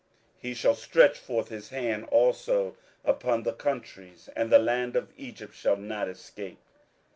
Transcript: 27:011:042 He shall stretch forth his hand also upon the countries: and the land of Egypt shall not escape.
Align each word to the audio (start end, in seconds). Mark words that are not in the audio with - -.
27:011:042 0.37 0.41
He 0.41 0.53
shall 0.55 0.73
stretch 0.73 1.19
forth 1.19 1.49
his 1.49 1.69
hand 1.69 2.05
also 2.05 2.75
upon 3.05 3.43
the 3.43 3.53
countries: 3.53 4.29
and 4.35 4.49
the 4.51 4.57
land 4.57 4.95
of 4.95 5.13
Egypt 5.15 5.53
shall 5.53 5.77
not 5.77 6.09
escape. 6.09 6.57